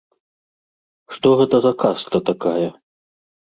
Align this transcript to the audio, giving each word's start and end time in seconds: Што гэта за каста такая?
Што 1.17 1.27
гэта 1.43 1.55
за 1.67 1.73
каста 1.85 2.25
такая? 2.33 2.67